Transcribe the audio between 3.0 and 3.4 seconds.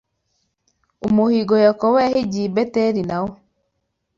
na wo